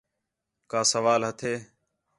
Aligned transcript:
کا 0.71 0.81
سوال 0.93 1.21
ہتھے؟ 1.29 1.53